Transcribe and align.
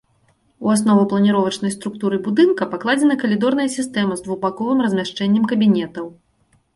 У 0.67 0.69
аснову 0.75 1.01
планіровачнай 1.11 1.73
структуры 1.75 2.17
будынка 2.27 2.67
пакладзена 2.71 3.17
калідорная 3.23 3.65
сістэма 3.75 4.17
з 4.21 4.25
двухбаковым 4.29 4.81
размяшчэннем 4.87 5.43
кабінетаў. 5.53 6.05